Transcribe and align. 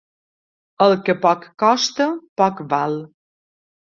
El 0.85 0.93
que 1.09 1.15
poc 1.25 1.43
costa, 1.63 2.09
poc 2.43 2.63
val. 2.75 2.95